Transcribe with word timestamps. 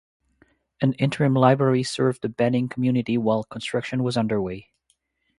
An 0.81 0.93
interim 0.93 1.35
library 1.35 1.83
served 1.83 2.23
the 2.23 2.27
Benning 2.29 2.67
community 2.67 3.19
while 3.19 3.43
construction 3.43 4.01
was 4.01 4.17
underway. 4.17 4.71